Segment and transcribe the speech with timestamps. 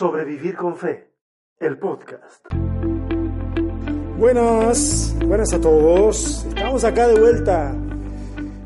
[0.00, 1.12] Sobrevivir con Fe,
[1.58, 2.46] el podcast.
[4.16, 6.46] Buenas, buenas a todos.
[6.48, 7.76] Estamos acá de vuelta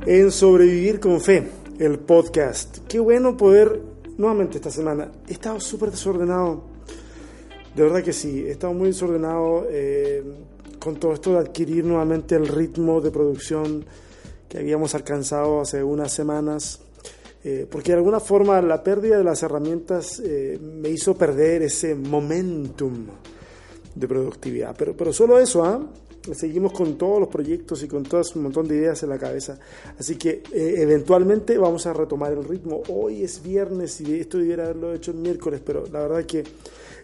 [0.07, 1.51] en Sobrevivir con Fe,
[1.81, 2.87] el podcast.
[2.87, 3.83] Qué bueno poder
[4.17, 5.11] nuevamente esta semana.
[5.27, 6.67] He estado súper desordenado.
[7.75, 10.23] De verdad que sí, he estado muy desordenado eh,
[10.79, 13.85] con todo esto de adquirir nuevamente el ritmo de producción
[14.49, 16.84] que habíamos alcanzado hace unas semanas.
[17.47, 21.95] Eh, porque de alguna forma la pérdida de las herramientas eh, me hizo perder ese
[21.95, 23.07] momentum
[23.95, 24.75] de productividad.
[24.79, 25.87] Pero, pero solo eso, ¿ah?
[26.33, 29.59] Seguimos con todos los proyectos y con todo un montón de ideas en la cabeza.
[29.99, 32.83] Así que eh, eventualmente vamos a retomar el ritmo.
[32.89, 36.45] Hoy es viernes y esto debiera haberlo hecho el miércoles, pero la verdad que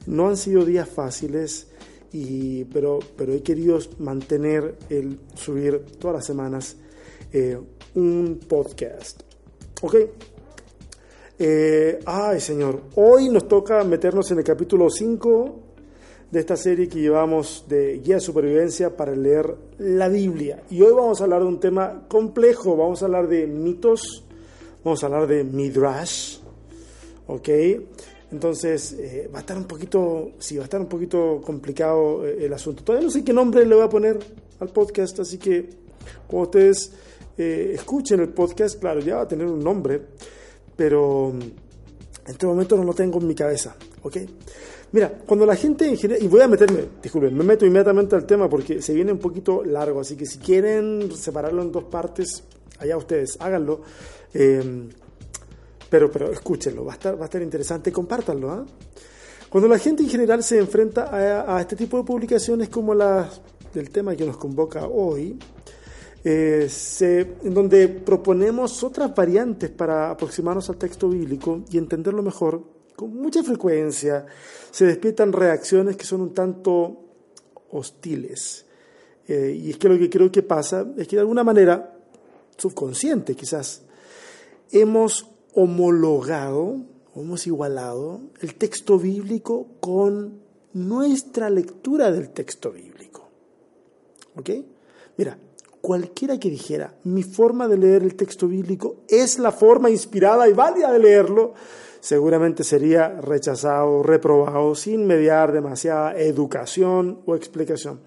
[0.06, 1.66] no han sido días fáciles.
[2.12, 6.76] Y, pero, pero he querido mantener el subir todas las semanas
[7.94, 9.20] un podcast.
[9.82, 9.96] ¿Ok?
[11.42, 15.60] Eh, ay, Señor, hoy nos toca meternos en el capítulo 5
[16.30, 20.62] de esta serie que llevamos de guía de supervivencia para leer la Biblia.
[20.68, 24.22] Y hoy vamos a hablar de un tema complejo, vamos a hablar de mitos,
[24.84, 26.40] vamos a hablar de midrash,
[27.26, 27.48] ¿ok?
[28.32, 32.44] Entonces eh, va a estar un poquito, sí, va a estar un poquito complicado eh,
[32.44, 32.84] el asunto.
[32.84, 34.18] Todavía no sé qué nombre le voy a poner
[34.58, 35.70] al podcast, así que
[36.26, 36.92] cuando ustedes
[37.38, 40.02] escuchen el podcast, claro, ya va a tener un nombre
[40.80, 44.16] pero mm, en este momento no lo tengo en mi cabeza, ¿ok?
[44.92, 48.24] Mira, cuando la gente en general, y voy a meterme, disculpen, me meto inmediatamente al
[48.24, 52.44] tema porque se viene un poquito largo, así que si quieren separarlo en dos partes,
[52.78, 53.82] allá ustedes, háganlo.
[54.32, 54.88] Eh,
[55.90, 58.50] pero, pero escúchenlo, va a estar, va a estar interesante, compártanlo.
[58.50, 58.64] ¿ah?
[59.50, 63.28] Cuando la gente en general se enfrenta a, a, este tipo de publicaciones como la
[63.74, 65.38] del tema que nos convoca hoy,
[66.22, 66.68] eh,
[67.42, 72.62] en donde proponemos otras variantes para aproximarnos al texto bíblico y entenderlo mejor,
[72.94, 74.26] con mucha frecuencia
[74.70, 77.04] se despiertan reacciones que son un tanto
[77.70, 78.66] hostiles.
[79.26, 81.96] Eh, y es que lo que creo que pasa es que de alguna manera,
[82.58, 83.82] subconsciente quizás,
[84.70, 86.76] hemos homologado,
[87.14, 90.40] hemos igualado el texto bíblico con
[90.74, 93.28] nuestra lectura del texto bíblico.
[94.36, 94.50] ¿Ok?
[95.16, 95.38] Mira,
[95.80, 100.52] cualquiera que dijera, mi forma de leer el texto bíblico es la forma inspirada y
[100.52, 101.54] válida de leerlo,
[102.00, 108.00] seguramente sería rechazado, reprobado, sin mediar demasiada educación o explicación.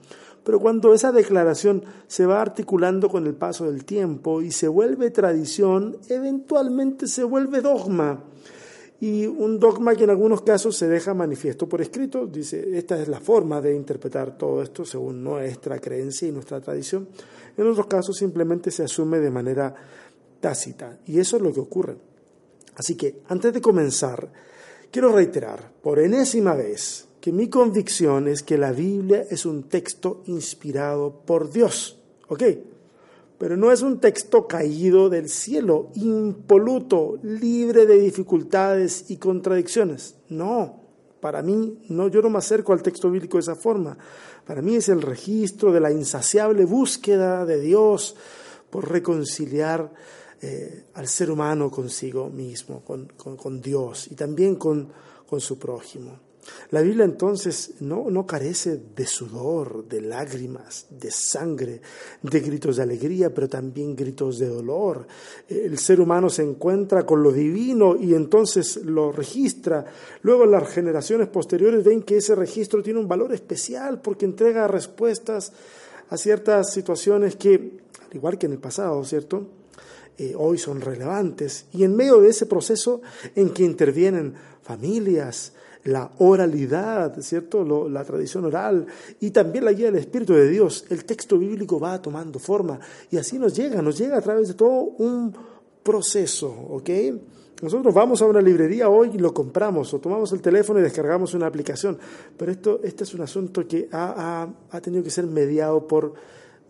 [0.43, 5.09] Pero cuando esa declaración se va articulando con el paso del tiempo y se vuelve
[5.09, 8.23] tradición, eventualmente se vuelve dogma
[8.99, 13.07] y un dogma que en algunos casos se deja manifiesto por escrito, dice, esta es
[13.07, 17.07] la forma de interpretar todo esto según nuestra creencia y nuestra tradición.
[17.57, 19.75] En otros casos simplemente se asume de manera
[20.39, 21.95] tácita y eso es lo que ocurre.
[22.75, 24.31] Así que antes de comenzar,
[24.89, 30.23] quiero reiterar por enésima vez que mi convicción es que la Biblia es un texto
[30.25, 31.99] inspirado por Dios.
[32.27, 32.43] ¿Ok?
[33.43, 40.15] Pero no es un texto caído del cielo, impoluto, libre de dificultades y contradicciones.
[40.29, 40.79] No,
[41.19, 43.97] para mí, no, yo no me acerco al texto bíblico de esa forma.
[44.47, 48.15] Para mí es el registro de la insaciable búsqueda de Dios
[48.69, 49.93] por reconciliar
[50.41, 54.87] eh, al ser humano consigo mismo, con, con Dios y también con,
[55.27, 56.17] con su prójimo.
[56.71, 61.81] La Biblia entonces no, no, carece de sudor, de lágrimas, de sangre,
[62.21, 65.07] de gritos de alegría, pero también gritos de dolor.
[65.47, 69.85] El ser humano se encuentra con lo divino y entonces lo registra.
[70.21, 75.51] Luego las generaciones posteriores ven que ese registro tiene un valor especial porque entrega respuestas
[76.09, 79.47] a ciertas situaciones que, al igual que en el pasado, ¿cierto?
[80.17, 81.65] Eh, hoy son relevantes.
[81.73, 83.01] Y en medio de ese proceso
[83.35, 85.53] en que intervienen familias,
[85.85, 87.89] la oralidad, ¿cierto?
[87.89, 88.85] la tradición oral
[89.19, 90.85] y también la guía del Espíritu de Dios.
[90.89, 92.79] El texto bíblico va tomando forma
[93.11, 95.35] y así nos llega, nos llega a través de todo un
[95.83, 96.89] proceso, ¿ok?
[97.61, 101.33] Nosotros vamos a una librería hoy y lo compramos o tomamos el teléfono y descargamos
[101.33, 101.97] una aplicación,
[102.37, 106.13] pero esto, este es un asunto que ha, ha, ha tenido que ser mediado por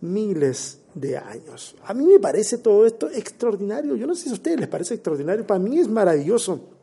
[0.00, 1.74] miles de años.
[1.84, 3.96] A mí me parece todo esto extraordinario.
[3.96, 5.46] Yo no sé si a ustedes les parece extraordinario.
[5.46, 6.73] Para mí es maravilloso.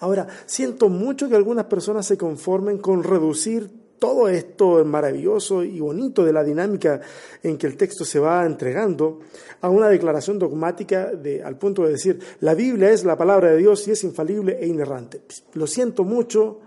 [0.00, 6.24] Ahora, siento mucho que algunas personas se conformen con reducir todo esto maravilloso y bonito
[6.24, 7.00] de la dinámica
[7.42, 9.20] en que el texto se va entregando
[9.60, 13.58] a una declaración dogmática de, al punto de decir, la Biblia es la palabra de
[13.58, 15.22] Dios y es infalible e inerrante.
[15.54, 16.60] Lo siento mucho,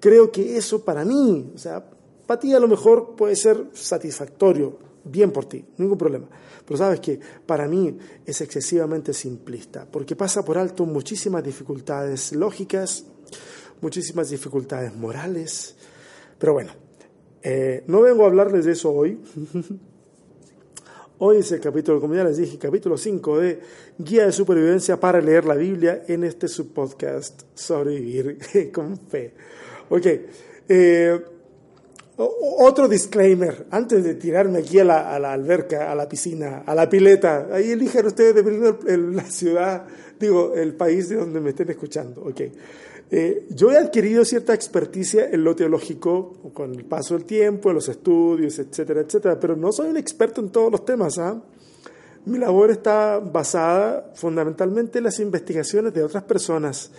[0.00, 1.84] creo que eso para mí, o sea,
[2.26, 6.28] para ti a lo mejor puede ser satisfactorio, bien por ti, ningún problema.
[6.64, 13.04] Pero sabes que para mí es excesivamente simplista, porque pasa por alto muchísimas dificultades lógicas,
[13.80, 15.76] muchísimas dificultades morales.
[16.38, 16.72] Pero bueno,
[17.42, 19.18] eh, no vengo a hablarles de eso hoy.
[21.24, 23.60] Hoy es el capítulo, como ya les dije, capítulo 5 de
[23.96, 28.38] Guía de Supervivencia para leer la Biblia en este subpodcast Sobrevivir
[28.72, 29.32] con Fe.
[29.88, 30.06] Ok,
[30.68, 31.20] eh,
[32.58, 37.48] otro disclaimer, antes de tirarme aquí a la, alberca, a la piscina, a la pileta,
[37.52, 39.84] ahí elijan ustedes dependiendo de la ciudad,
[40.18, 42.22] digo, el país de donde me estén escuchando.
[42.22, 42.40] ok
[43.14, 47.74] eh, yo he adquirido cierta experticia en lo teológico con el paso del tiempo, en
[47.74, 51.18] los estudios, etcétera, etcétera, pero no soy un experto en todos los temas.
[51.18, 51.38] ¿ah?
[52.24, 56.90] Mi labor está basada fundamentalmente en las investigaciones de otras personas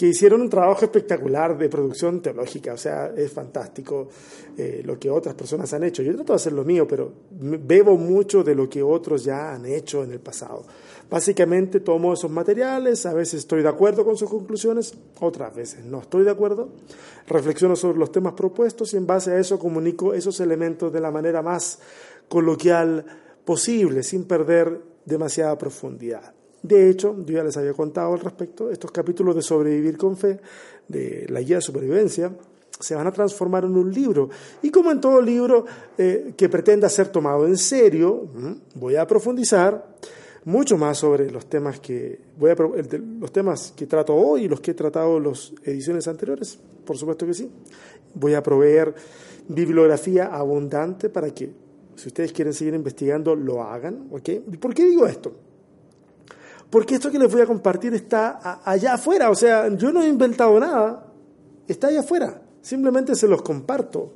[0.00, 4.08] que hicieron un trabajo espectacular de producción teológica, o sea, es fantástico
[4.56, 6.02] eh, lo que otras personas han hecho.
[6.02, 9.66] Yo trato de hacer lo mío, pero bebo mucho de lo que otros ya han
[9.66, 10.64] hecho en el pasado.
[11.10, 16.00] Básicamente tomo esos materiales, a veces estoy de acuerdo con sus conclusiones, otras veces no
[16.00, 16.70] estoy de acuerdo,
[17.26, 21.10] reflexiono sobre los temas propuestos y en base a eso comunico esos elementos de la
[21.10, 21.78] manera más
[22.26, 23.04] coloquial
[23.44, 26.39] posible, sin perder demasiada profundidad.
[26.62, 30.40] De hecho, yo ya les había contado al respecto, estos capítulos de Sobrevivir con Fe,
[30.88, 32.32] de la guía de supervivencia,
[32.78, 34.28] se van a transformar en un libro.
[34.62, 35.64] Y como en todo libro
[35.96, 38.28] eh, que pretenda ser tomado en serio,
[38.74, 39.96] voy a profundizar
[40.44, 44.60] mucho más sobre los temas que voy a, los temas que trato hoy y los
[44.60, 47.50] que he tratado en las ediciones anteriores, por supuesto que sí.
[48.14, 48.94] Voy a proveer
[49.48, 51.50] bibliografía abundante para que,
[51.96, 54.08] si ustedes quieren seguir investigando, lo hagan.
[54.10, 54.40] ¿okay?
[54.40, 55.32] ¿Por qué digo esto?
[56.70, 60.08] Porque esto que les voy a compartir está allá afuera, o sea, yo no he
[60.08, 61.12] inventado nada,
[61.66, 64.14] está allá afuera, simplemente se los comparto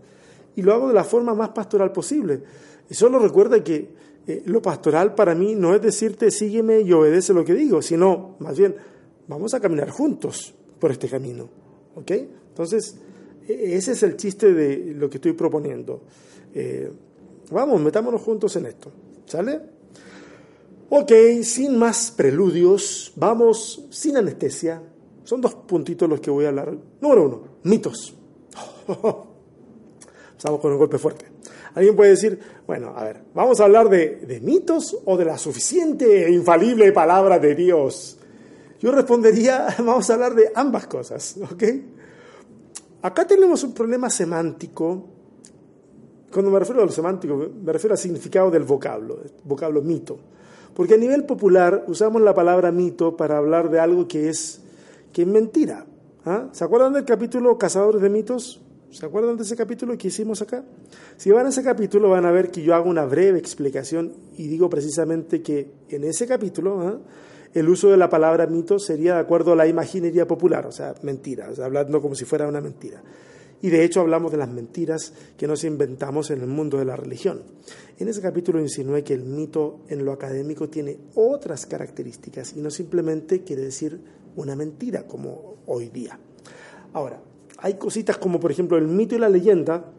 [0.55, 2.43] y lo hago de la forma más pastoral posible.
[2.89, 3.91] Y solo recuerda que
[4.27, 8.37] eh, lo pastoral para mí no es decirte sígueme y obedece lo que digo, sino
[8.39, 8.77] más bien
[9.27, 11.49] vamos a caminar juntos por este camino.
[11.97, 12.11] ¿Ok?
[12.11, 12.97] Entonces,
[13.49, 16.03] e, ese es el chiste de lo que estoy proponiendo.
[16.55, 16.91] Eh,
[17.51, 18.93] vamos, metámonos juntos en esto.
[19.27, 19.74] ¿Sale?
[20.97, 21.11] Ok,
[21.43, 24.81] sin más preludios, vamos sin anestesia.
[25.25, 26.73] Son dos puntitos los que voy a hablar.
[27.01, 28.15] Número uno, mitos.
[30.37, 31.25] Estamos con un golpe fuerte.
[31.75, 35.37] Alguien puede decir, bueno, a ver, ¿vamos a hablar de, de mitos o de la
[35.37, 38.17] suficiente e infalible palabra de Dios?
[38.79, 41.65] Yo respondería, vamos a hablar de ambas cosas, ¿ok?
[43.03, 45.09] Acá tenemos un problema semántico.
[46.33, 50.21] Cuando me refiero a lo semántico, me refiero al significado del vocablo, vocablo mito.
[50.75, 54.61] Porque a nivel popular usamos la palabra mito para hablar de algo que es,
[55.13, 55.87] que es mentira.
[56.25, 56.49] ¿ah?
[56.53, 58.61] ¿Se acuerdan del capítulo Cazadores de mitos?
[58.91, 60.65] ¿Se acuerdan de ese capítulo que hicimos acá?
[61.17, 64.47] Si van a ese capítulo van a ver que yo hago una breve explicación y
[64.47, 66.99] digo precisamente que en ese capítulo ¿ah?
[67.55, 70.95] el uso de la palabra mito sería de acuerdo a la imaginería popular, o sea,
[71.03, 73.01] mentira, hablando como si fuera una mentira.
[73.65, 76.97] Y de hecho hablamos de las mentiras que nos inventamos en el mundo de la
[76.97, 77.41] religión.
[77.99, 82.71] En ese capítulo insinué que el mito en lo académico tiene otras características y no
[82.71, 83.99] simplemente quiere decir
[84.37, 86.19] una mentira como hoy día.
[86.93, 87.23] Ahora,
[87.57, 89.91] hay cositas como por ejemplo el mito y la leyenda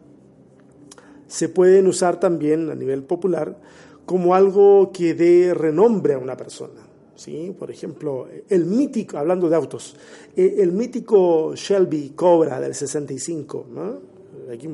[1.26, 3.58] se pueden usar también a nivel popular
[4.04, 6.85] como algo que dé renombre a una persona.
[7.16, 7.54] ¿Sí?
[7.58, 9.96] Por ejemplo, el mítico, hablando de autos,
[10.36, 14.16] eh, el mítico Shelby Cobra del 65, ¿no?
[14.52, 14.68] Aquí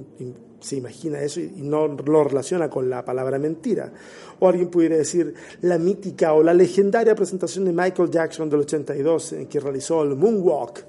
[0.61, 3.93] se imagina eso y no lo relaciona con la palabra mentira.
[4.41, 9.33] O alguien pudiera decir la mítica o la legendaria presentación de Michael Jackson del 82
[9.33, 10.85] en que realizó el Moonwalk.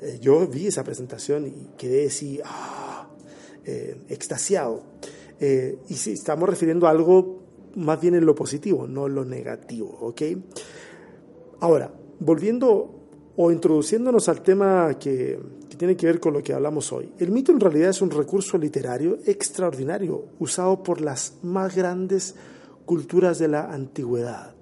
[0.00, 3.08] Eh, yo vi esa presentación y quedé así, ah,
[3.64, 4.82] eh, extasiado.
[5.40, 9.96] y si estamos refiriendo a algo más bien en lo positivo, no en lo negativo,
[10.00, 10.22] ¿ok?
[11.60, 12.94] Ahora, volviendo
[13.36, 17.12] o introduciéndonos al tema que, que, tiene que ver con lo que hablamos hoy.
[17.18, 22.34] El mito en realidad es un recurso literario extraordinario usado por las más grandes
[22.84, 24.54] culturas de la antigüedad.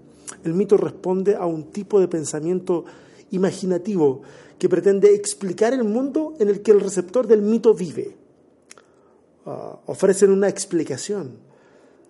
[0.45, 2.85] El mito responde a un tipo de pensamiento
[3.31, 4.23] imaginativo
[4.59, 8.17] que pretende explicar el mundo en el que el receptor del mito vive.
[9.45, 11.39] Uh, ofrecen una explicación,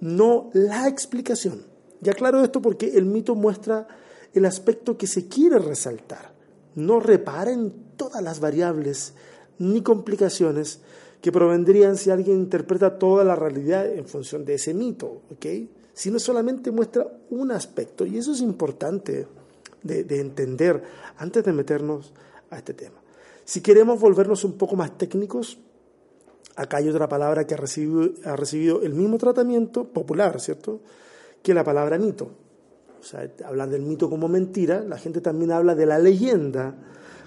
[0.00, 1.64] no la explicación.
[2.00, 3.88] Ya claro esto porque el mito muestra
[4.34, 6.34] el aspecto que se quiere resaltar.
[6.74, 9.14] No repara en todas las variables
[9.58, 10.80] ni complicaciones
[11.20, 15.46] que provendrían si alguien interpreta toda la realidad en función de ese mito, ¿ok?
[15.94, 19.26] Sino solamente muestra un aspecto, y eso es importante
[19.82, 20.82] de, de entender
[21.16, 22.12] antes de meternos
[22.50, 23.00] a este tema.
[23.44, 25.58] Si queremos volvernos un poco más técnicos,
[26.56, 30.80] Acá hay otra palabra que ha recibido, ha recibido el mismo tratamiento popular, ¿cierto?
[31.42, 32.30] Que la palabra mito.
[32.98, 36.74] O sea, hablan del mito como mentira, la gente también habla de la leyenda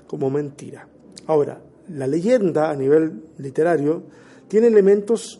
[0.08, 0.88] como mentira.
[1.28, 4.04] Ahora, la leyenda a nivel literario
[4.48, 5.40] tiene elementos,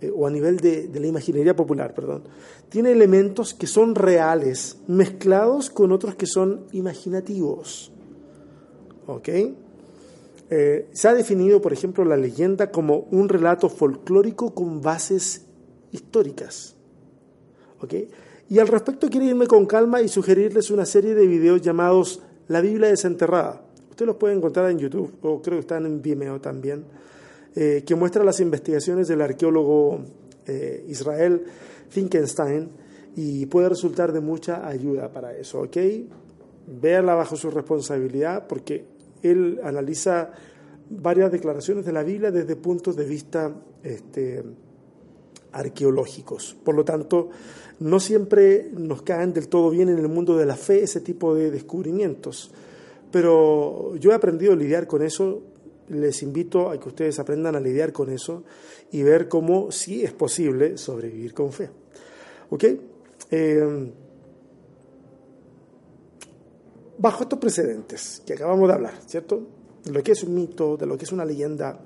[0.00, 2.24] eh, o a nivel de, la imaginería popular, perdón,
[2.68, 7.90] tiene elementos que son reales, mezclados con otros que son imaginativos.
[9.06, 9.28] ¿Ok?
[10.50, 15.46] Eh, se ha definido, por ejemplo, la leyenda como un relato folclórico con bases
[15.92, 16.74] históricas.
[17.80, 17.94] ¿Ok?
[18.48, 22.60] Y al respecto quiero irme con calma y sugerirles una serie de videos llamados La
[22.60, 23.62] Biblia desenterrada.
[23.90, 26.84] Ustedes los pueden encontrar en YouTube, o creo que están en Vimeo también,
[27.54, 30.00] eh, que muestra las investigaciones del arqueólogo
[30.46, 31.44] eh, Israel
[31.90, 32.70] Finkenstein
[33.14, 35.76] y puede resultar de mucha ayuda para eso, ¿ok?
[36.66, 38.84] Véanla bajo su responsabilidad porque
[39.22, 40.32] él analiza
[40.90, 44.42] varias declaraciones de la Biblia desde puntos de vista este,
[45.52, 46.56] arqueológicos.
[46.64, 47.30] Por lo tanto,
[47.78, 51.34] no siempre nos caen del todo bien en el mundo de la fe ese tipo
[51.34, 52.50] de descubrimientos.
[53.10, 55.42] Pero yo he aprendido a lidiar con eso.
[55.88, 58.44] Les invito a que ustedes aprendan a lidiar con eso
[58.92, 61.70] y ver cómo sí es posible sobrevivir con fe.
[62.50, 62.64] ¿Ok?
[63.30, 63.90] Eh,
[67.00, 69.40] bajo estos precedentes que acabamos de hablar, ¿cierto?
[69.84, 71.80] De lo que es un mito, de lo que es una leyenda,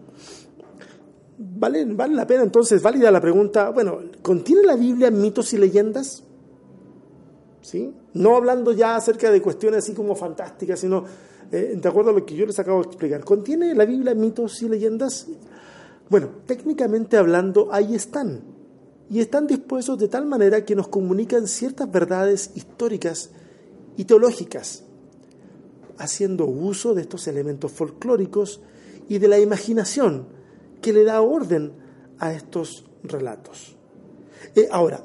[1.39, 6.25] ¿vale, vale la pena entonces, válida la pregunta, bueno, ¿contiene la Biblia mitos y leyendas?
[7.63, 7.95] ¿Sí?
[8.15, 11.05] No hablando ya acerca de cuestiones así como fantásticas, sino
[11.51, 13.25] eh, de acuerdo a lo que yo les acabo de explicar.
[13.25, 15.29] ¿Contiene la Biblia mitos y leyendas?
[16.11, 18.43] Bueno, técnicamente hablando, ahí están.
[19.09, 23.31] Y están dispuestos de tal manera que nos comunican ciertas verdades históricas
[23.97, 24.84] y teológicas,
[25.99, 28.61] haciendo uso de estos elementos folclóricos
[29.09, 30.27] y de la imaginación
[30.81, 31.73] que le da orden
[32.19, 33.77] a estos relatos.
[34.55, 35.03] Eh, ahora,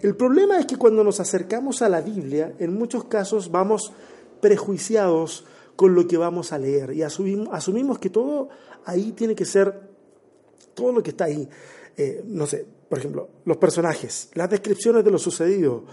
[0.00, 3.92] el problema es que cuando nos acercamos a la Biblia, en muchos casos vamos
[4.40, 8.48] prejuiciados con lo que vamos a leer y asumimos, asumimos que todo
[8.84, 9.88] ahí tiene que ser,
[10.74, 11.48] todo lo que está ahí,
[11.96, 15.84] eh, no sé, por ejemplo, los personajes, las descripciones de lo sucedido,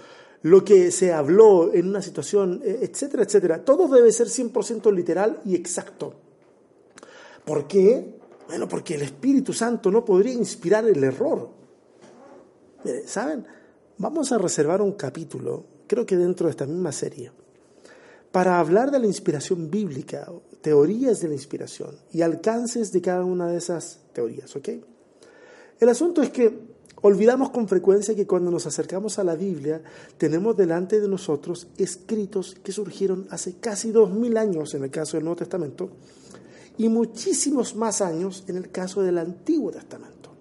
[0.43, 3.63] lo que se habló en una situación, eh, etcétera, etcétera.
[3.63, 6.13] Todo debe ser 100% literal y exacto.
[7.45, 8.19] ¿Por qué?
[8.47, 11.49] Bueno, porque el Espíritu Santo no podría inspirar el error.
[13.05, 13.45] ¿saben?
[13.97, 17.31] Vamos a reservar un capítulo, creo que dentro de esta misma serie,
[18.31, 20.29] para hablar de la inspiración bíblica,
[20.61, 24.69] teorías de la inspiración y alcances de cada una de esas teorías, ¿ok?
[25.79, 26.72] El asunto es que
[27.05, 29.81] Olvidamos con frecuencia que cuando nos acercamos a la Biblia
[30.17, 35.17] tenemos delante de nosotros escritos que surgieron hace casi dos mil años en el caso
[35.17, 35.89] del Nuevo Testamento
[36.77, 40.31] y muchísimos más años en el caso del Antiguo Testamento.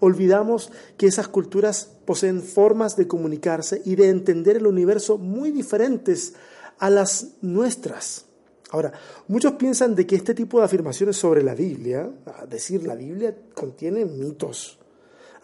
[0.00, 6.34] Olvidamos que esas culturas poseen formas de comunicarse y de entender el universo muy diferentes
[6.80, 8.26] a las nuestras.
[8.72, 8.92] Ahora,
[9.26, 12.10] muchos piensan de que este tipo de afirmaciones sobre la Biblia,
[12.46, 14.78] decir la Biblia contiene mitos,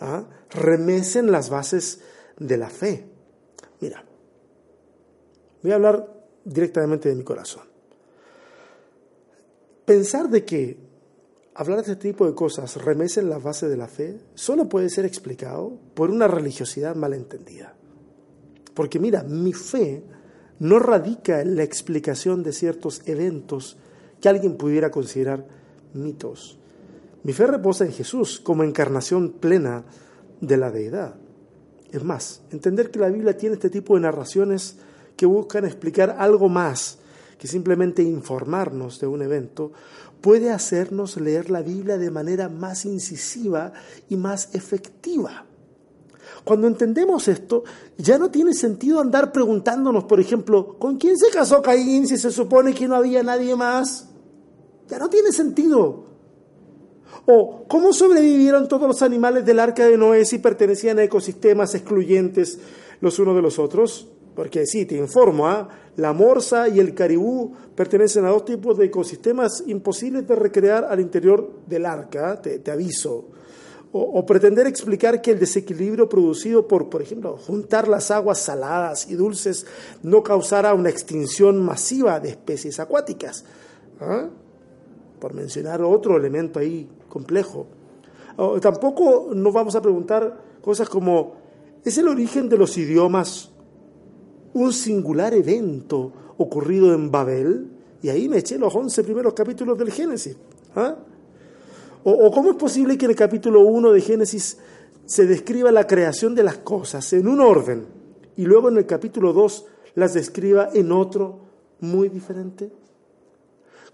[0.00, 0.26] ¿ah?
[0.50, 2.00] Remecen las bases
[2.38, 3.06] de la fe.
[3.80, 4.04] Mira,
[5.62, 6.12] voy a hablar
[6.44, 7.64] directamente de mi corazón.
[9.84, 10.78] Pensar de que
[11.54, 15.04] hablar de este tipo de cosas remecen las bases de la fe solo puede ser
[15.04, 17.74] explicado por una religiosidad malentendida.
[18.74, 20.02] Porque mira, mi fe
[20.58, 23.76] no radica en la explicación de ciertos eventos
[24.20, 25.46] que alguien pudiera considerar
[25.94, 26.58] mitos,
[27.26, 29.82] mi fe reposa en Jesús como encarnación plena
[30.40, 31.14] de la deidad.
[31.90, 34.76] Es más, entender que la Biblia tiene este tipo de narraciones
[35.16, 36.98] que buscan explicar algo más
[37.38, 39.72] que simplemente informarnos de un evento,
[40.20, 43.72] puede hacernos leer la Biblia de manera más incisiva
[44.08, 45.44] y más efectiva.
[46.44, 47.64] Cuando entendemos esto,
[47.98, 52.30] ya no tiene sentido andar preguntándonos, por ejemplo, ¿con quién se casó Caín si se
[52.30, 54.08] supone que no había nadie más?
[54.88, 56.04] Ya no tiene sentido.
[57.26, 62.60] ¿O cómo sobrevivieron todos los animales del arca de Noé si pertenecían a ecosistemas excluyentes
[63.00, 64.08] los unos de los otros?
[64.36, 65.68] Porque sí, te informo, ¿ah?
[65.96, 71.00] la morsa y el caribú pertenecen a dos tipos de ecosistemas imposibles de recrear al
[71.00, 72.40] interior del arca, ¿ah?
[72.40, 73.24] te, aviso.
[73.92, 79.10] O, o, pretender explicar que el desequilibrio producido por, por ejemplo, juntar las aguas saladas
[79.10, 79.66] y dulces
[80.02, 83.44] no causara una extinción masiva de especies acuáticas.
[84.00, 84.28] ¿Ah?
[85.18, 87.66] Por mencionar otro elemento ahí complejo.
[88.60, 91.34] tampoco nos vamos a preguntar cosas como,
[91.84, 93.50] ¿es el origen de los idiomas
[94.52, 97.70] un singular evento ocurrido en Babel?
[98.02, 100.36] Y ahí me eché los 11 primeros capítulos del Génesis.
[100.74, 100.96] ¿ah?
[102.04, 104.58] O, ¿O cómo es posible que en el capítulo 1 de Génesis
[105.06, 107.86] se describa la creación de las cosas en un orden
[108.36, 111.40] y luego en el capítulo 2 las describa en otro
[111.80, 112.70] muy diferente?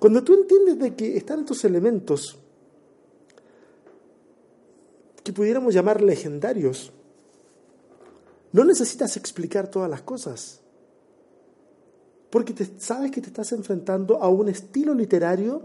[0.02, 2.36] Cuando tú entiendes de que están estos elementos
[5.22, 6.90] que pudiéramos llamar legendarios,
[8.50, 10.60] no necesitas explicar todas las cosas,
[12.30, 15.62] porque te, sabes que te estás enfrentando a un estilo literario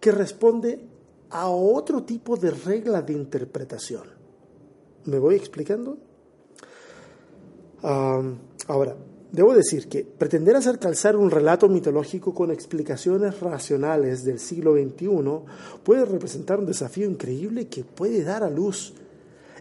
[0.00, 0.80] que responde
[1.30, 4.06] a otro tipo de regla de interpretación.
[5.06, 5.96] ¿Me voy explicando?
[7.80, 8.96] ahora,
[9.34, 15.08] debo decir que pretender hacer calzar un relato mitológico con explicaciones racionales del siglo XXI
[15.82, 18.94] puede representar un desafío increíble que puede dar a luz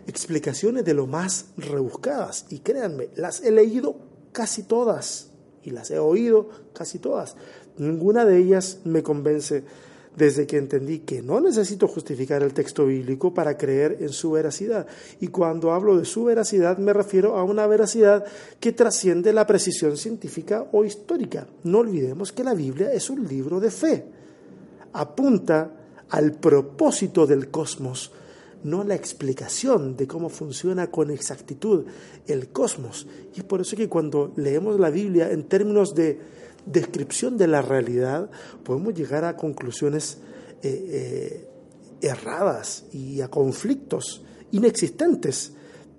[0.06, 2.46] explicaciones de lo más rebuscadas.
[2.50, 3.96] Y créanme, las he leído
[4.32, 5.32] casi todas
[5.64, 7.36] y las he oído casi todas.
[7.78, 9.64] Ninguna de ellas me convence
[10.16, 14.86] desde que entendí que no necesito justificar el texto bíblico para creer en su veracidad.
[15.20, 18.26] Y cuando hablo de su veracidad me refiero a una veracidad
[18.60, 21.48] que trasciende la precisión científica o histórica.
[21.64, 24.06] No olvidemos que la Biblia es un libro de fe.
[24.94, 25.72] Apunta
[26.10, 28.12] al propósito del cosmos,
[28.64, 31.86] no a la explicación de cómo funciona con exactitud
[32.28, 33.08] el cosmos.
[33.36, 37.62] Y es por eso que cuando leemos la Biblia en términos de descripción de la
[37.62, 38.30] realidad,
[38.64, 40.20] podemos llegar a conclusiones
[40.62, 41.48] eh, eh,
[42.02, 45.54] erradas y a conflictos inexistentes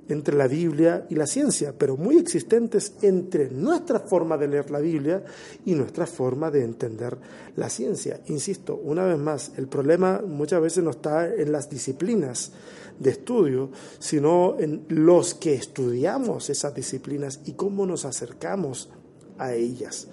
[0.09, 4.81] entre la Biblia y la ciencia, pero muy existentes entre nuestra forma de leer la
[4.81, 5.25] Biblia
[5.65, 7.17] y nuestra forma de entender
[7.57, 8.21] la ciencia.
[8.27, 12.53] Insisto, una vez más, el problema muchas veces no está en las disciplinas
[12.99, 18.91] de estudio, sino en los que estudiamos esas disciplinas y cómo nos acercamos
[19.39, 20.09] a ellas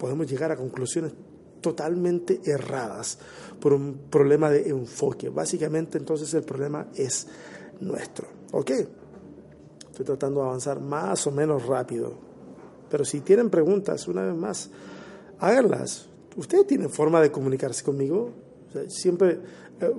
[0.00, 1.12] podemos llegar a conclusiones
[1.60, 3.18] totalmente erradas
[3.60, 5.28] por un problema de enfoque.
[5.28, 7.26] Básicamente entonces el problema es
[7.80, 8.26] nuestro.
[8.52, 8.70] ¿Ok?
[9.90, 12.14] Estoy tratando de avanzar más o menos rápido.
[12.88, 14.70] Pero si tienen preguntas, una vez más,
[15.38, 16.08] háganlas.
[16.34, 18.32] ¿Ustedes tienen forma de comunicarse conmigo?
[18.86, 19.40] siempre
[19.80, 19.92] eh,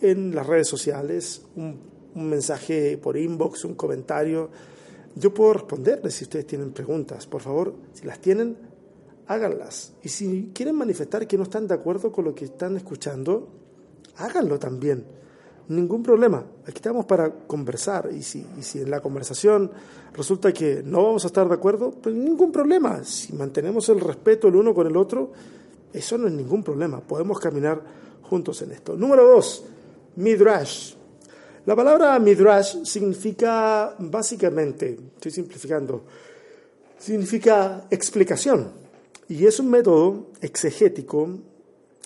[0.00, 1.80] en las redes sociales, un,
[2.14, 4.50] un mensaje por inbox, un comentario.
[5.16, 7.26] Yo puedo responderles si ustedes tienen preguntas.
[7.26, 8.56] Por favor, si las tienen,
[9.26, 9.92] háganlas.
[10.02, 13.48] Y si quieren manifestar que no están de acuerdo con lo que están escuchando,
[14.16, 15.04] háganlo también.
[15.68, 16.44] Ningún problema.
[16.62, 18.10] Aquí estamos para conversar.
[18.12, 19.70] Y si, en la conversación
[20.12, 23.02] resulta que no vamos a estar de acuerdo, pues ningún problema.
[23.04, 25.32] Si mantenemos el respeto el uno con el otro,
[25.92, 27.00] eso no es ningún problema.
[27.00, 27.82] Podemos caminar
[28.22, 28.96] juntos en esto.
[28.96, 29.64] Número dos,
[30.16, 30.94] Midrash.
[31.64, 36.02] La palabra Midrash significa básicamente, estoy simplificando,
[36.98, 38.83] significa explicación
[39.28, 41.28] y es un método exegético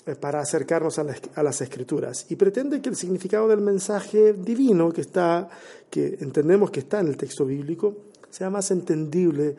[0.07, 5.03] eh, para acercarnos a, las escrituras y pretende que el significado del mensaje divino que
[5.03, 5.49] está,
[5.91, 7.97] que entendemos que está en el texto bíblico,
[8.31, 9.57] sea más entendible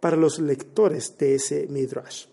[0.00, 2.26] para los lectores de ese midrash.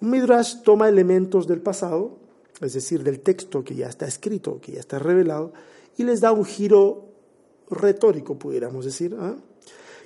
[0.00, 2.18] Un midrash toma elementos del pasado,
[2.60, 5.52] es decir, del texto que ya está escrito, que ya está revelado,
[5.96, 7.08] y les da un giro
[7.70, 9.36] retórico, pudiéramos decir, ¿ah?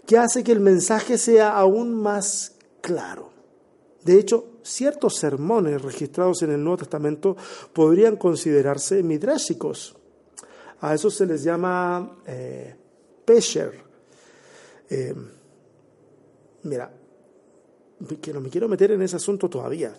[0.07, 3.36] que hace que el mensaje sea aún más claro.
[4.07, 7.37] De hecho, ciertos sermones registrados en el Nuevo Testamento
[7.73, 9.97] podrían considerarse midráshicos.
[10.81, 12.77] A eso se les llama eh,
[13.25, 13.73] pesher.
[14.89, 15.13] Eh,
[16.63, 16.89] mira,
[18.21, 19.93] que no me quiero meter en ese asunto todavía,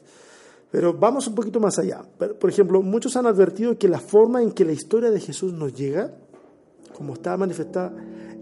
[0.72, 2.02] pero vamos un poquito más allá.
[2.40, 5.74] Por ejemplo, muchos han advertido que la forma en que la historia de Jesús nos
[5.74, 6.16] llega,
[6.96, 7.92] como está manifestada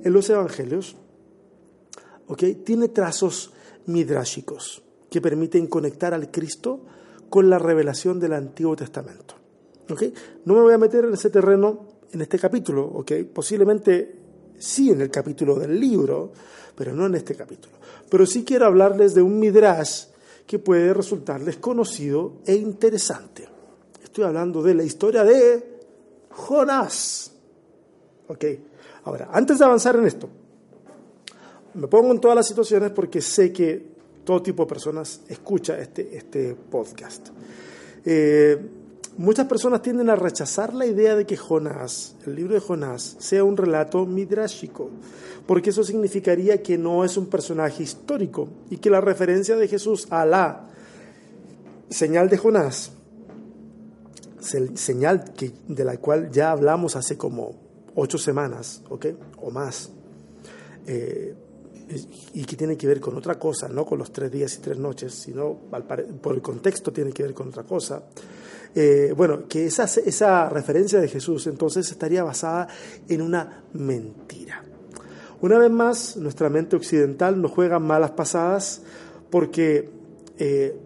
[0.04, 0.96] en los evangelios,
[2.64, 3.52] tiene trazos
[3.88, 4.85] midráshicos
[5.16, 6.82] que permiten conectar al Cristo
[7.30, 9.36] con la revelación del Antiguo Testamento.
[9.90, 10.14] ¿Okay?
[10.44, 13.24] No me voy a meter en ese terreno en este capítulo, ¿okay?
[13.24, 14.14] posiblemente
[14.58, 16.34] sí en el capítulo del libro,
[16.76, 17.76] pero no en este capítulo.
[18.10, 20.08] Pero sí quiero hablarles de un midrash
[20.46, 23.48] que puede resultarles conocido e interesante.
[24.04, 25.80] Estoy hablando de la historia de
[26.32, 27.32] Jonás.
[28.28, 28.44] ¿Ok?
[29.06, 30.28] Ahora, antes de avanzar en esto,
[31.76, 33.95] me pongo en todas las situaciones porque sé que
[34.26, 37.30] todo tipo de personas escucha este, este podcast.
[38.04, 38.60] Eh,
[39.18, 43.44] muchas personas tienden a rechazar la idea de que Jonás, el libro de Jonás, sea
[43.44, 44.90] un relato midrashico,
[45.48, 50.08] porque eso significaría que no es un personaje histórico y que la referencia de Jesús
[50.10, 50.70] a la
[51.90, 52.92] señal de Jonás,
[54.40, 57.56] señal que, de la cual ya hablamos hace como
[57.96, 59.06] ocho semanas, ¿ok?
[59.38, 59.92] O más.
[60.88, 61.36] Eh,
[62.34, 64.78] y que tiene que ver con otra cosa, no con los tres días y tres
[64.78, 65.58] noches, sino
[66.22, 68.04] por el contexto tiene que ver con otra cosa.
[68.74, 72.68] Eh, bueno, que esa, esa referencia de Jesús entonces estaría basada
[73.08, 74.64] en una mentira.
[75.42, 78.82] Una vez más, nuestra mente occidental nos juega malas pasadas
[79.30, 79.90] porque
[80.38, 80.78] eh,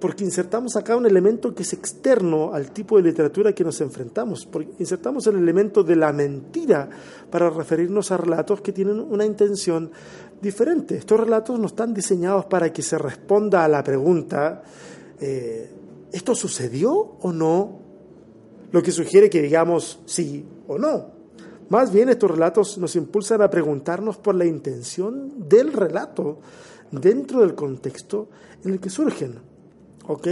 [0.00, 4.46] porque insertamos acá un elemento que es externo al tipo de literatura que nos enfrentamos,
[4.46, 6.88] porque insertamos el elemento de la mentira
[7.30, 9.90] para referirnos a relatos que tienen una intención
[10.40, 10.96] diferente.
[10.96, 14.62] Estos relatos no están diseñados para que se responda a la pregunta,
[15.20, 15.70] eh,
[16.10, 17.78] ¿esto sucedió o no?
[18.72, 21.20] Lo que sugiere que digamos sí o no.
[21.68, 26.38] Más bien estos relatos nos impulsan a preguntarnos por la intención del relato
[26.90, 28.28] dentro del contexto
[28.64, 29.49] en el que surgen.
[30.06, 30.28] ¿Ok?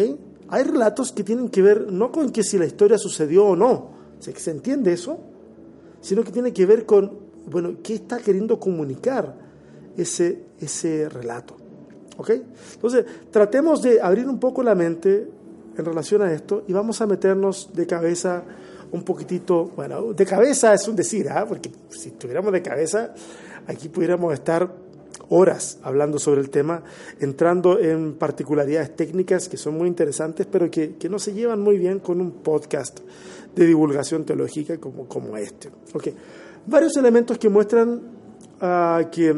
[0.48, 3.90] Hay relatos que tienen que ver no con que si la historia sucedió o no,
[4.18, 5.18] ¿se entiende eso?
[6.00, 7.18] Sino que tiene que ver con,
[7.50, 9.35] bueno, qué está queriendo comunicar
[9.96, 11.57] ese, ese relato.
[12.16, 12.31] ¿Ok?
[12.74, 15.28] Entonces, tratemos de abrir un poco la mente
[15.76, 18.42] en relación a esto y vamos a meternos de cabeza
[18.90, 21.44] un poquitito, bueno, de cabeza es un decir, ¿ah?
[21.46, 23.14] porque si estuviéramos de cabeza,
[23.66, 24.72] aquí pudiéramos estar
[25.31, 26.83] horas hablando sobre el tema,
[27.21, 31.79] entrando en particularidades técnicas que son muy interesantes, pero que, que no se llevan muy
[31.79, 33.01] bien con un podcast
[33.55, 35.71] de divulgación teológica como, como este.
[36.67, 38.01] Varios elementos que muestran
[38.61, 39.35] uh, que,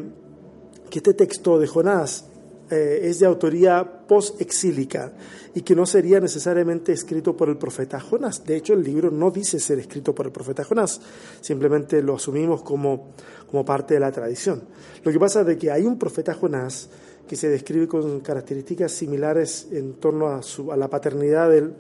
[0.91, 2.30] que este texto de Jonás
[2.71, 5.13] eh, es de autoría post-exílica
[5.55, 8.45] y que no sería necesariamente escrito por el profeta Jonás.
[8.45, 11.01] De hecho, el libro no dice ser escrito por el profeta Jonás,
[11.41, 13.09] simplemente lo asumimos como,
[13.51, 14.63] como parte de la tradición.
[15.03, 16.89] Lo que pasa es que hay un profeta Jonás
[17.27, 20.41] que se describe con características similares en torno a,
[20.77, 21.75] la paternidad de él,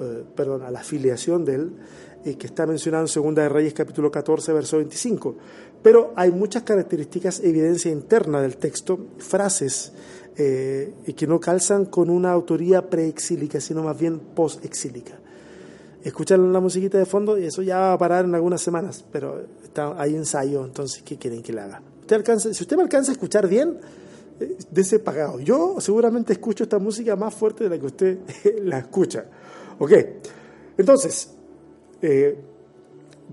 [0.00, 1.72] eh, perdón, a la filiación de él,
[2.24, 5.36] y que está mencionado en Segunda de Reyes capítulo 14, verso 25.
[5.82, 9.92] Pero hay muchas características, evidencia interna del texto, frases
[10.36, 15.18] eh, y que no calzan con una autoría preexílica, sino más bien postexílica.
[16.02, 19.44] Escuchan la musiquita de fondo y eso ya va a parar en algunas semanas, pero
[19.62, 21.82] está, hay ensayo, entonces, ¿qué quieren que le haga?
[22.00, 23.78] Usted alcanza, si usted me alcanza a escuchar bien,
[24.40, 25.38] eh, ese pagado.
[25.38, 28.18] Yo seguramente escucho esta música más fuerte de la que usted
[28.62, 29.24] la escucha.
[29.78, 29.92] ¿Ok?
[30.76, 31.30] Entonces,
[32.00, 32.36] eh,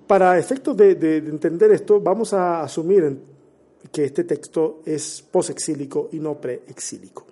[0.06, 3.18] para efectos de, de, entender esto, vamos a asumir
[3.92, 7.26] que este texto es posexílico y no preexílico.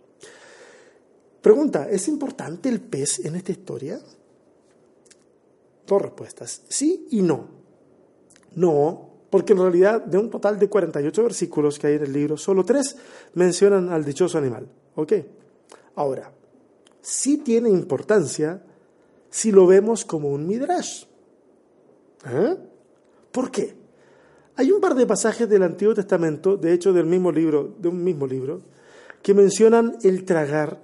[1.42, 4.00] Pregunta, ¿es importante el pez en esta historia?
[5.86, 7.48] Dos respuestas, sí y no.
[8.56, 12.38] No, porque en realidad de un total de 48 versículos que hay en el libro,
[12.38, 12.98] solo tres
[13.34, 14.68] mencionan al dichoso animal.
[14.96, 15.14] ¿Ok?
[15.96, 16.32] Ahora,
[17.02, 18.64] sí tiene importancia
[19.30, 21.06] si lo vemos como un midrash.
[22.26, 22.58] ¿Eh?
[23.32, 23.77] ¿Por qué?
[24.60, 28.04] Hay un par de pasajes del Antiguo Testamento, de hecho del mismo libro, de un
[28.04, 28.62] mismo libro,
[29.22, 30.82] que mencionan el tragar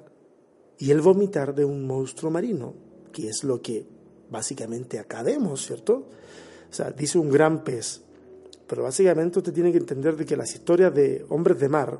[0.78, 2.76] y el vomitar de un monstruo marino,
[3.12, 3.84] que es lo que
[4.30, 6.06] básicamente acá vemos, ¿cierto?
[6.70, 8.04] O sea, dice un gran pez,
[8.68, 12.00] pero básicamente usted tiene que entender de que las historias de hombres de mar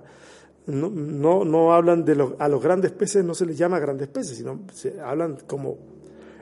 [0.68, 4.10] no, no, no hablan de los, a los grandes peces, no se les llama grandes
[4.10, 5.93] peces, sino se hablan como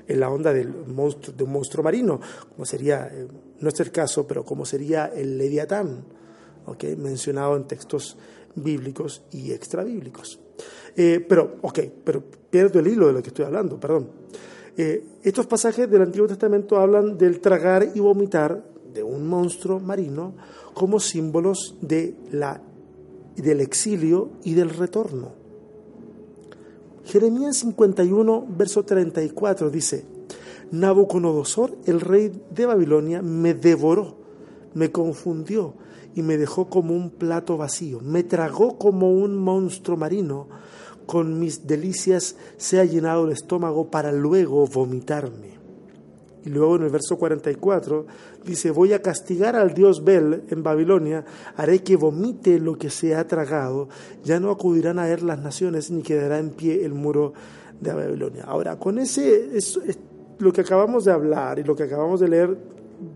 [0.08, 3.28] en la onda del monstruo, de un monstruo marino, como sería, eh,
[3.60, 6.04] no es el caso, pero como sería el leviatán,
[6.66, 6.96] ¿okay?
[6.96, 8.18] mencionado en textos
[8.56, 10.40] bíblicos y extrabíblicos.
[10.96, 14.10] Eh, pero, ok, pero pierdo el hilo de lo que estoy hablando, perdón.
[14.78, 20.36] Eh, estos pasajes del Antiguo Testamento hablan del tragar y vomitar de un monstruo marino
[20.74, 22.62] como símbolos de la,
[23.36, 25.41] del exilio y del retorno.
[27.06, 30.06] Jeremías 51, verso 34 dice,
[30.72, 34.16] Nabucodonosor, el rey de Babilonia, me devoró,
[34.74, 35.74] me confundió
[36.16, 40.48] y me dejó como un plato vacío, me tragó como un monstruo marino,
[41.06, 45.61] con mis delicias se ha llenado el estómago para luego vomitarme.
[46.44, 48.06] Y luego en el verso 44
[48.46, 51.24] dice, voy a castigar al dios Bel en Babilonia,
[51.56, 53.90] haré que vomite lo que se ha tragado,
[54.24, 57.34] ya no acudirán a él las naciones, ni quedará en pie el muro
[57.80, 58.46] de Babilonia.
[58.46, 59.80] Ahora, con ese, es,
[60.40, 62.58] lo que acabamos de hablar y lo que acabamos de leer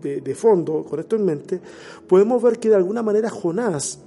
[0.00, 1.60] de, de fondo, con esto en mente,
[2.06, 3.98] podemos ver que de alguna manera Jonás,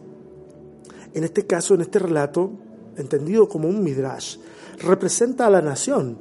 [1.14, 2.52] en este caso, en este relato,
[2.96, 4.38] entendido como un midrash,
[4.82, 6.18] representa a la nación,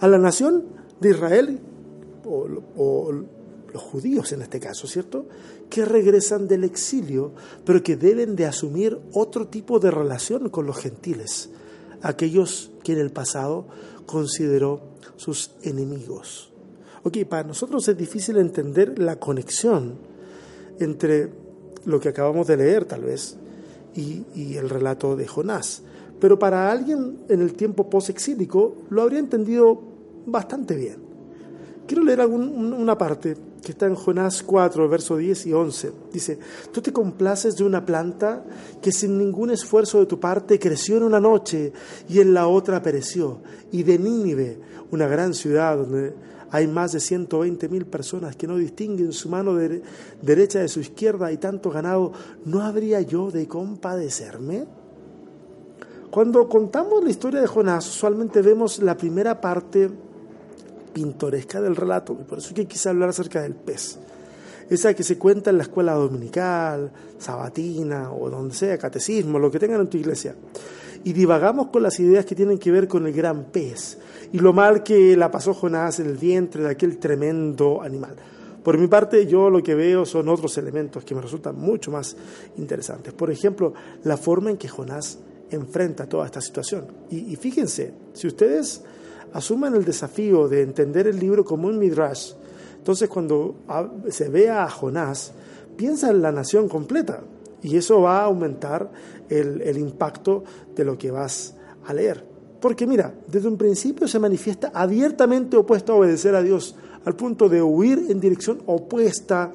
[0.00, 0.64] a la nación
[1.00, 1.60] de Israel
[2.26, 3.12] o,
[3.72, 5.26] los judíos en este caso, ¿cierto?
[5.68, 7.32] Que regresan del exilio,
[7.64, 11.50] pero que deben de asumir otro tipo de relación con los gentiles,
[12.00, 13.66] aquellos que en el pasado
[14.06, 14.80] consideró
[15.16, 16.52] sus enemigos.
[17.02, 19.98] Ok, para nosotros es difícil entender la conexión
[20.78, 21.30] entre
[21.84, 23.36] lo que acabamos de leer, tal vez,
[23.94, 25.82] y, y el relato de Jonás.
[26.20, 29.80] Pero para alguien en el tiempo post-exílico lo habría entendido
[30.26, 31.05] bastante bien.
[31.86, 35.92] Quiero leer algún, una parte que está en Jonás 4, verso 10 y 11.
[36.12, 36.38] Dice,
[36.72, 38.44] tú te complaces de una planta
[38.80, 41.72] que sin ningún esfuerzo de tu parte creció en una noche
[42.08, 43.40] y en la otra pereció.
[43.72, 44.58] Y de Nínive,
[44.90, 46.14] una gran ciudad donde
[46.50, 49.54] hay más de 120 mil personas que no distinguen su mano
[50.22, 52.12] derecha de su izquierda y tanto ganado,
[52.44, 54.66] ¿no habría yo de compadecerme?
[56.10, 59.90] Cuando contamos la historia de Jonás, usualmente vemos la primera parte
[60.96, 63.98] pintoresca del relato, y por eso que quise hablar acerca del pez.
[64.70, 69.58] Esa que se cuenta en la escuela dominical, sabatina o donde sea, catecismo, lo que
[69.58, 70.34] tengan en tu iglesia.
[71.04, 73.98] Y divagamos con las ideas que tienen que ver con el gran pez
[74.32, 78.16] y lo mal que la pasó Jonás en el vientre de aquel tremendo animal.
[78.64, 82.16] Por mi parte, yo lo que veo son otros elementos que me resultan mucho más
[82.56, 83.12] interesantes.
[83.12, 85.18] Por ejemplo, la forma en que Jonás
[85.50, 86.86] enfrenta toda esta situación.
[87.10, 88.82] Y fíjense, si ustedes
[89.32, 92.32] asuman el desafío de entender el libro como un midrash,
[92.78, 93.56] entonces cuando
[94.08, 95.32] se vea a Jonás,
[95.76, 97.22] piensa en la nación completa
[97.62, 98.90] y eso va a aumentar
[99.28, 101.54] el, el impacto de lo que vas
[101.86, 102.24] a leer.
[102.60, 107.48] Porque mira, desde un principio se manifiesta abiertamente opuesto a obedecer a Dios, al punto
[107.48, 109.52] de huir en dirección opuesta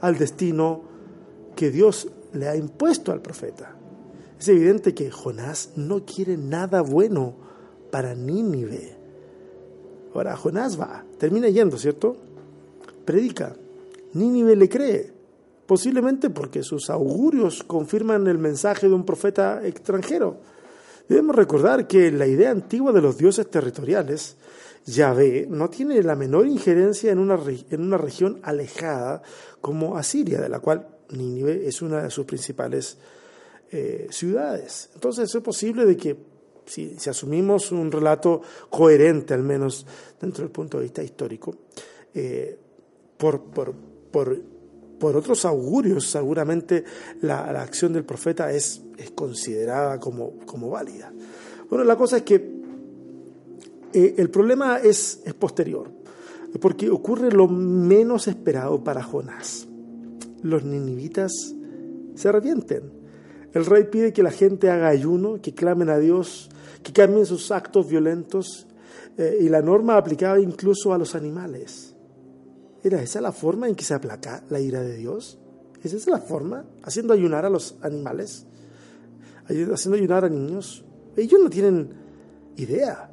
[0.00, 0.82] al destino
[1.54, 3.76] que Dios le ha impuesto al profeta.
[4.38, 7.34] Es evidente que Jonás no quiere nada bueno
[7.92, 8.96] para Nínive.
[10.14, 12.16] Ahora Jonás va, termina yendo, ¿cierto?
[13.04, 13.54] Predica.
[14.14, 15.12] Nínive le cree,
[15.66, 20.38] posiblemente porque sus augurios confirman el mensaje de un profeta extranjero.
[21.06, 24.36] Debemos recordar que la idea antigua de los dioses territoriales,
[24.86, 27.38] Yahvé, no tiene la menor injerencia en una,
[27.70, 29.22] en una región alejada
[29.60, 32.96] como Asiria, de la cual Nínive es una de sus principales
[33.70, 34.88] eh, ciudades.
[34.94, 36.31] Entonces es posible de que
[36.66, 39.86] si, asumimos un relato coherente, al menos
[40.20, 41.54] dentro del punto de vista histórico,
[42.14, 42.58] eh,
[43.16, 43.74] por, por,
[44.10, 46.84] por, otros augurios, seguramente
[47.22, 51.12] la, acción del profeta es, es considerada como, como, válida.
[51.68, 52.34] Bueno, la cosa es que
[53.92, 55.90] eh, el problema es, es posterior,
[56.60, 59.66] porque ocurre lo menos esperado para Jonás.
[60.42, 61.32] Los ninivitas
[62.14, 63.02] se arrepienten
[63.52, 66.48] el rey pide que la gente haga ayuno, que clamen a Dios,
[66.82, 68.66] que cambien sus actos violentos
[69.16, 71.94] eh, y la norma aplicaba incluso a los animales.
[72.82, 75.38] ¿Era esa la forma en que se aplaca la ira de Dios?
[75.82, 76.64] ¿Es esa la forma?
[76.82, 78.46] ¿Haciendo ayunar a los animales?
[79.46, 80.84] ¿Haciendo ayunar a niños?
[81.16, 81.90] Ellos no tienen
[82.56, 83.10] idea.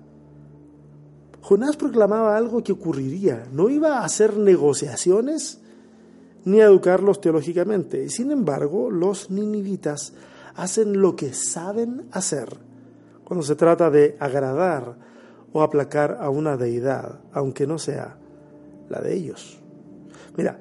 [1.42, 3.48] Jonás proclamaba algo que ocurriría.
[3.52, 5.60] No iba a hacer negociaciones
[6.46, 8.04] ni a educarlos teológicamente.
[8.04, 10.14] Y sin embargo, los ninivitas
[10.56, 12.69] hacen lo que saben hacer
[13.30, 14.96] cuando se trata de agradar
[15.54, 18.18] o aplacar a una deidad, aunque no sea
[18.90, 19.60] la de ellos.
[20.36, 20.60] Mira,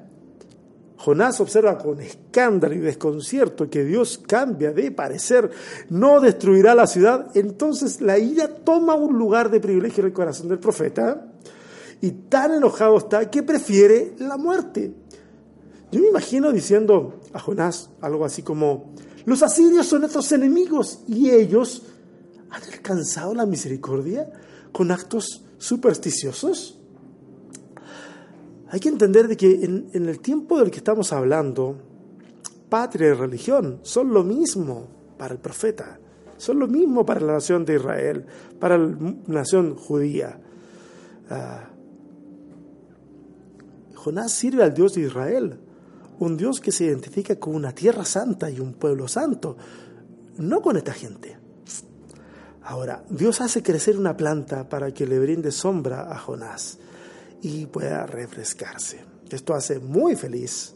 [0.97, 5.49] Jonás observa con escándalo y desconcierto que Dios cambia de parecer,
[5.89, 10.49] no destruirá la ciudad, entonces la ira toma un lugar de privilegio en el corazón
[10.49, 11.25] del profeta
[12.01, 14.93] y tan enojado está que prefiere la muerte.
[15.91, 18.93] Yo me imagino diciendo a Jonás algo así como,
[19.25, 21.88] los asirios son nuestros enemigos y ellos
[22.49, 24.31] han alcanzado la misericordia
[24.71, 26.79] con actos supersticiosos.
[28.69, 31.75] Hay que entender de que en, el tiempo del que estamos hablando,
[32.69, 35.99] patria y religión son lo mismo para el profeta,
[36.37, 38.25] son lo mismo para la nación de Israel,
[38.59, 38.95] para la
[39.27, 40.39] nación judía.
[41.29, 41.69] Ah,
[43.95, 45.59] Jonás sirve al Dios de Israel,
[46.19, 49.57] un Dios que se identifica con una tierra santa y un pueblo santo,
[50.37, 51.38] no con esta gente.
[52.69, 56.77] Ahora, Dios hace crecer una planta para que le brinde sombra a Jonás
[57.41, 58.99] y pueda refrescarse.
[59.27, 60.75] Esto hace muy feliz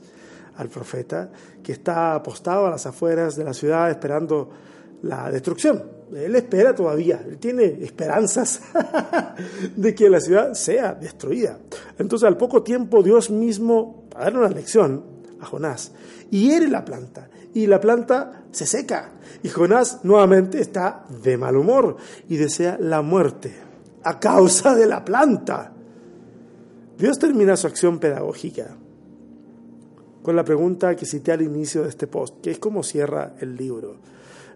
[0.55, 1.29] al profeta
[1.61, 4.49] que está apostado a las afueras de la ciudad esperando
[5.03, 5.83] la destrucción.
[6.15, 8.61] Él espera todavía, él tiene esperanzas
[9.75, 11.59] de que la ciudad sea destruida.
[11.99, 15.03] Entonces al poco tiempo Dios mismo, para dar una lección,
[15.39, 15.91] a Jonás.
[16.31, 17.29] Y hiere la planta.
[17.53, 19.11] Y la planta se seca.
[19.43, 21.97] Y Jonás nuevamente está de mal humor
[22.29, 23.53] y desea la muerte
[24.03, 25.71] a causa de la planta.
[26.97, 28.77] Dios termina su acción pedagógica
[30.21, 33.55] con la pregunta que cité al inicio de este post, que es como cierra el
[33.57, 33.97] libro.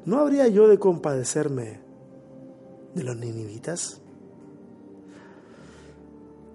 [0.06, 1.80] ¿No habría yo de compadecerme
[2.96, 4.00] de los ninivitas?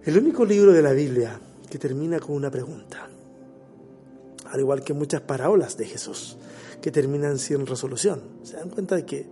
[0.05, 1.39] El único libro de la Biblia
[1.71, 3.09] que termina con una pregunta
[4.53, 6.37] al igual que muchas parábolas de Jesús
[6.83, 8.21] que terminan sin resolución.
[8.43, 9.27] Se dan cuenta de que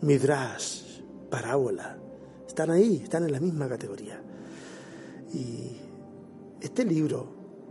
[0.00, 1.98] midrash, parábola,
[2.48, 4.18] están ahí, están en la misma categoría.
[5.34, 5.76] Y
[6.58, 7.26] este libro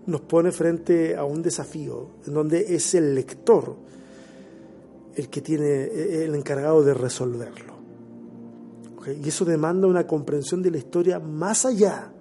[0.06, 3.76] nos pone frente a un desafío en donde es el lector
[5.15, 5.86] el que tiene
[6.24, 7.74] el encargado de resolverlo.
[9.24, 12.12] Y eso demanda una comprensión de la historia más allá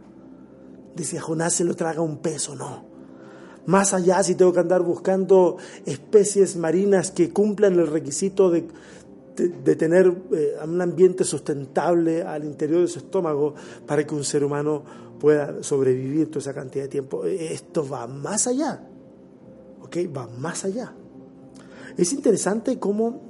[0.97, 2.94] de si a Jonás se lo traga un peso, no.
[3.67, 8.67] Más allá si tengo que andar buscando especies marinas que cumplan el requisito de,
[9.37, 13.55] de, tener eh, un ambiente sustentable al interior de su estómago
[13.87, 14.83] para que un ser humano
[15.19, 17.25] pueda sobrevivir toda esa cantidad de tiempo.
[17.25, 18.87] Esto va más allá,
[19.83, 19.97] ¿ok?
[20.15, 20.93] Va más allá.
[21.97, 23.21] Es interesante cómo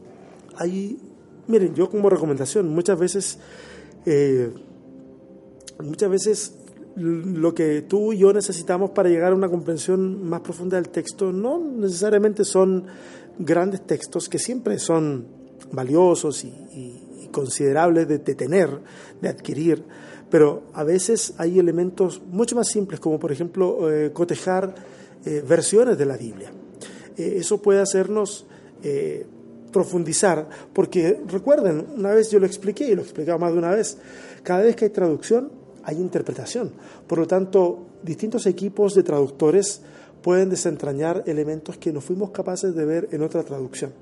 [0.57, 0.99] hay,
[1.47, 3.39] miren, yo como recomendación, muchas veces,
[4.07, 4.53] eh,
[5.83, 6.55] muchas veces
[6.97, 11.33] lo que tú y yo necesitamos para llegar a una comprensión más profunda del texto
[11.33, 12.85] no necesariamente son
[13.39, 15.27] grandes textos que siempre son
[15.73, 17.01] valiosos y,
[17.33, 18.71] considerables de, tener,
[19.21, 19.83] de adquirir,
[20.31, 24.73] pero a veces hay elementos mucho más simples, como por ejemplo eh, cotejar
[25.25, 26.53] eh, versiones de la Biblia.
[27.17, 28.47] Eh, eso puede hacernos
[29.73, 33.71] profundizar, porque recuerden, una vez yo lo expliqué y lo he explicado más de una
[33.71, 33.97] vez,
[34.43, 36.73] cada vez que hay traducción hay interpretación.
[37.07, 39.83] Por lo tanto, distintos equipos de traductores
[40.23, 43.93] pueden desentrañar elementos que no fuimos capaces de ver en otra traducción.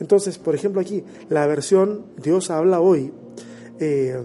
[0.00, 3.12] Entonces, por ejemplo, aquí, la versión Dios habla hoy
[3.78, 4.20] eh,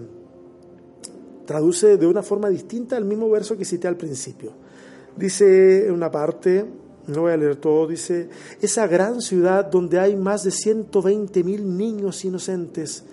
[1.46, 4.52] traduce de una forma distinta el mismo verso que cité al principio.
[5.16, 6.66] Dice en una parte,
[7.06, 8.28] no voy a leer todo, dice,
[8.60, 13.04] esa gran ciudad donde hay más de 120 mil niños inocentes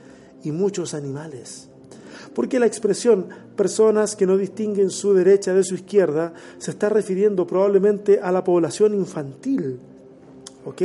[0.43, 1.69] y muchos animales
[2.33, 7.45] porque la expresión personas que no distinguen su derecha de su izquierda se está refiriendo
[7.45, 9.79] probablemente a la población infantil,
[10.65, 10.81] ¿ok?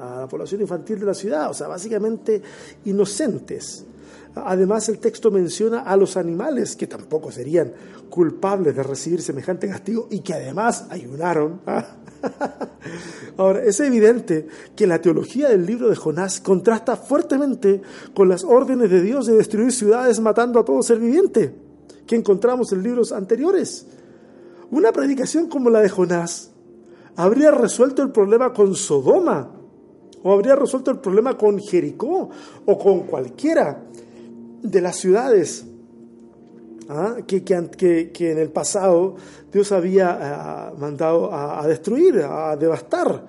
[0.00, 2.42] A la población infantil de la ciudad, o sea, básicamente
[2.84, 3.84] inocentes.
[4.34, 7.72] Además, el texto menciona a los animales que tampoco serían
[8.08, 11.60] culpables de recibir semejante castigo y que además ayudaron.
[13.36, 17.82] Ahora, es evidente que la teología del libro de Jonás contrasta fuertemente
[18.14, 21.54] con las órdenes de Dios de destruir ciudades matando a todo ser viviente
[22.06, 23.86] que encontramos en libros anteriores.
[24.70, 26.50] Una predicación como la de Jonás
[27.16, 29.50] habría resuelto el problema con Sodoma,
[30.22, 32.30] o habría resuelto el problema con Jericó,
[32.64, 33.82] o con cualquiera
[34.62, 35.66] de las ciudades
[36.88, 37.16] ¿ah?
[37.26, 39.16] que, que, en el pasado
[39.52, 43.26] Dios había ah, mandado a, destruir, a devastar,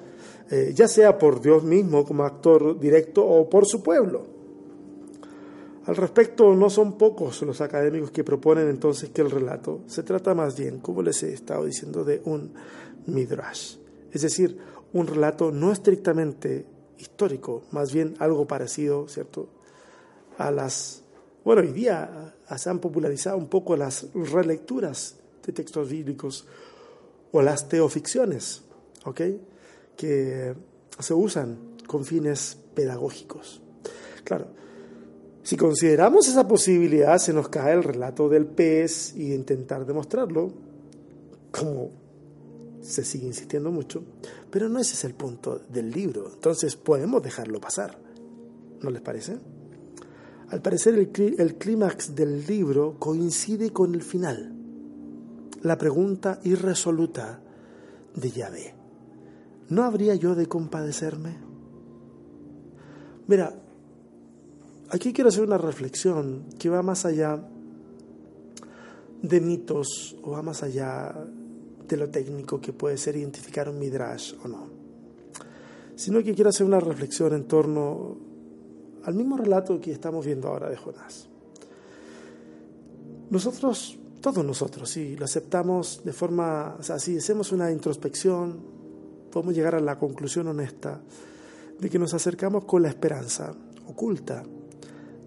[0.50, 4.38] eh, ya sea por Dios mismo como actor directo o por su pueblo.
[5.86, 10.36] Al respecto, no son pocos los académicos que proponen entonces que el relato se trata
[10.36, 12.52] más bien, como les he estado diciendo, de un
[13.06, 13.78] midrash,
[14.12, 14.58] es decir,
[14.92, 16.66] un relato no estrictamente
[16.98, 19.48] histórico, más bien algo parecido, ¿cierto?,
[20.38, 21.04] a las
[21.48, 26.46] bueno, hoy día ah, se han popularizado un poco las relecturas de textos bíblicos
[27.32, 28.64] o las teoficciones,
[29.06, 29.22] ¿ok?
[29.96, 30.54] Que
[31.00, 33.62] se usan con fines pedagógicos.
[34.26, 34.48] Claro,
[35.42, 40.52] si consideramos esa posibilidad, se nos cae el relato del pez y intentar demostrarlo,
[41.50, 41.92] como
[42.82, 44.04] se sigue insistiendo mucho,
[44.52, 47.98] pero no ese es el punto del libro, entonces podemos dejarlo pasar,
[48.82, 49.38] ¿no les parece?
[50.50, 54.54] Al parecer el, clímax del libro coincide con el final,
[55.62, 57.42] la pregunta irresoluta
[58.16, 58.74] de Yahvé.
[59.70, 61.36] ¿No habría yo de compadecerme?
[63.28, 63.60] Mira,
[64.90, 67.46] aquí quiero hacer una reflexión que va más allá
[69.22, 71.14] de mitos o va más allá
[71.86, 74.70] de lo técnico que puede ser identificar un midrash o no,
[75.96, 78.27] sino que quiero hacer una reflexión en torno
[79.04, 81.28] al mismo relato que estamos viendo ahora de Jonás.
[83.30, 88.60] Nosotros, todos nosotros, si lo aceptamos de forma, o sea, si hacemos una introspección,
[89.32, 91.02] podemos llegar a la conclusión honesta
[91.80, 93.54] de que nos acercamos con la esperanza
[93.88, 94.44] oculta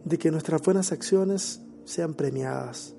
[0.05, 2.95] de que nuestras buenas acciones sean premiadas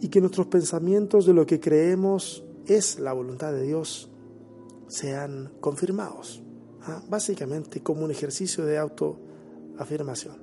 [0.00, 4.10] y que nuestros pensamientos de lo que creemos es la voluntad de Dios
[4.88, 6.42] sean confirmados.
[6.82, 7.02] ¿ah?
[7.08, 9.18] Básicamente como un ejercicio de auto
[9.78, 10.36] afirmación.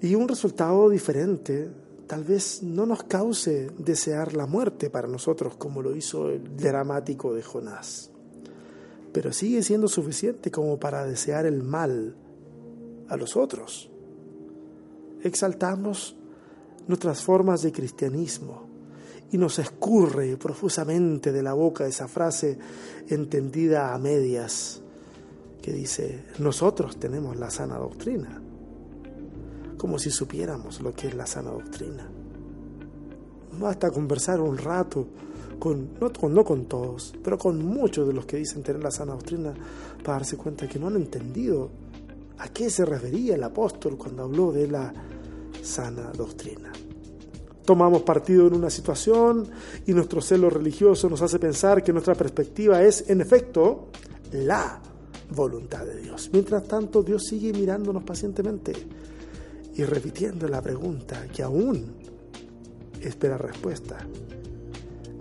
[0.00, 1.70] Y un resultado diferente
[2.06, 7.32] tal vez no nos cause desear la muerte para nosotros como lo hizo el dramático
[7.32, 8.10] de Jonás,
[9.12, 12.16] pero sigue siendo suficiente como para desear el mal
[13.08, 13.90] a los otros.
[15.22, 16.16] Exaltamos
[16.88, 18.66] nuestras formas de cristianismo
[19.30, 22.58] y nos escurre profusamente de la boca esa frase
[23.08, 24.82] entendida a medias
[25.62, 28.42] que dice, nosotros tenemos la sana doctrina,
[29.78, 32.10] como si supiéramos lo que es la sana doctrina.
[33.58, 35.06] basta conversar un rato,
[35.58, 38.90] con, no, con, no con todos, pero con muchos de los que dicen tener la
[38.90, 39.54] sana doctrina,
[40.02, 41.70] para darse cuenta que no han entendido
[42.38, 44.92] a qué se refería el apóstol cuando habló de la
[45.62, 46.72] sana doctrina.
[47.64, 49.48] Tomamos partido en una situación
[49.86, 53.86] y nuestro celo religioso nos hace pensar que nuestra perspectiva es, en efecto,
[54.32, 54.82] la
[55.32, 56.30] voluntad de Dios.
[56.32, 58.72] Mientras tanto, Dios sigue mirándonos pacientemente
[59.74, 61.94] y repitiendo la pregunta que aún
[63.00, 64.06] espera respuesta.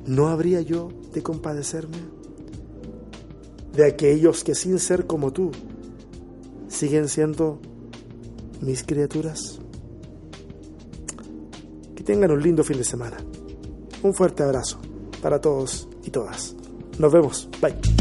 [0.05, 1.97] ¿No habría yo de compadecerme
[3.73, 5.51] de aquellos que sin ser como tú
[6.67, 7.59] siguen siendo
[8.61, 9.59] mis criaturas?
[11.95, 13.17] Que tengan un lindo fin de semana.
[14.03, 14.79] Un fuerte abrazo
[15.21, 16.55] para todos y todas.
[16.97, 17.47] Nos vemos.
[17.61, 18.00] Bye.